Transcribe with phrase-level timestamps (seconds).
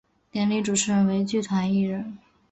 [0.31, 2.17] 典礼主持人为剧团一人。